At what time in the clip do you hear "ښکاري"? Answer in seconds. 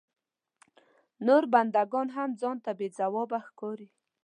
3.47-3.87